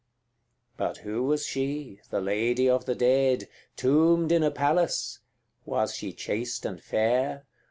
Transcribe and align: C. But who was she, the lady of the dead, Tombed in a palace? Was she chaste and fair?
C. 0.01 0.03
But 0.77 0.97
who 1.05 1.21
was 1.25 1.45
she, 1.45 1.99
the 2.09 2.21
lady 2.21 2.67
of 2.67 2.85
the 2.85 2.95
dead, 2.95 3.47
Tombed 3.75 4.31
in 4.31 4.41
a 4.41 4.49
palace? 4.49 5.19
Was 5.63 5.93
she 5.93 6.11
chaste 6.11 6.65
and 6.65 6.81
fair? 6.81 7.45